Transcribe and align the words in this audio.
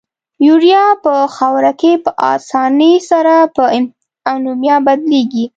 یوریا 0.47 0.85
په 1.03 1.13
خاوره 1.35 1.71
کې 1.81 1.91
په 2.03 2.11
آساني 2.33 2.93
سره 3.09 3.35
په 3.55 3.63
امونیا 4.33 4.75
بدلیږي. 4.85 5.45